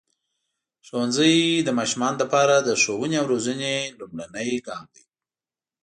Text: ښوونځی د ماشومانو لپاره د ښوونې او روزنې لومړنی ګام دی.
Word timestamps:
ښوونځی 0.87 1.35
د 1.67 1.69
ماشومانو 1.79 2.17
لپاره 2.23 2.55
د 2.59 2.69
ښوونې 2.81 3.15
او 3.21 3.25
روزنې 3.33 3.75
لومړنی 3.99 4.49
ګام 4.67 4.85
دی. 4.95 5.05